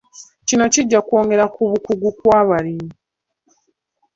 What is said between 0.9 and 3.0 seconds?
kwongera ku bukugu kw'abalimi.